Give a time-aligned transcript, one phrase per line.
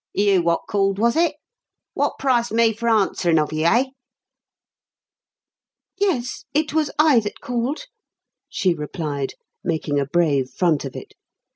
[0.15, 1.35] "You wot called, was it?
[1.93, 3.85] Wot price me for arnswerin' of you, eh?"
[5.95, 7.81] "Yes, it was I that called,"
[8.49, 9.33] she replied,
[9.63, 11.13] making a brave front of it.